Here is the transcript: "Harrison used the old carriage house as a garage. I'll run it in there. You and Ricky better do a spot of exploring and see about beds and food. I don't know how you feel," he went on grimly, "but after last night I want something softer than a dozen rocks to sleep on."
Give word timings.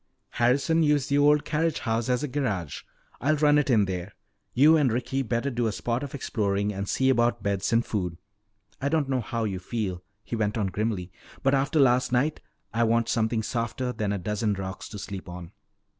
"Harrison 0.31 0.81
used 0.81 1.11
the 1.11 1.19
old 1.19 1.45
carriage 1.45 1.81
house 1.81 2.09
as 2.09 2.23
a 2.23 2.27
garage. 2.27 2.81
I'll 3.19 3.35
run 3.35 3.59
it 3.59 3.69
in 3.69 3.85
there. 3.85 4.15
You 4.55 4.75
and 4.75 4.91
Ricky 4.91 5.21
better 5.21 5.51
do 5.51 5.67
a 5.67 5.71
spot 5.71 6.01
of 6.01 6.15
exploring 6.15 6.73
and 6.73 6.89
see 6.89 7.11
about 7.11 7.43
beds 7.43 7.71
and 7.71 7.85
food. 7.85 8.17
I 8.81 8.89
don't 8.89 9.09
know 9.09 9.21
how 9.21 9.43
you 9.43 9.59
feel," 9.59 10.01
he 10.23 10.35
went 10.35 10.57
on 10.57 10.69
grimly, 10.71 11.11
"but 11.43 11.53
after 11.53 11.79
last 11.79 12.11
night 12.11 12.39
I 12.73 12.83
want 12.83 13.09
something 13.09 13.43
softer 13.43 13.93
than 13.93 14.11
a 14.11 14.17
dozen 14.17 14.55
rocks 14.55 14.89
to 14.89 14.97
sleep 14.97 15.29
on." 15.29 15.51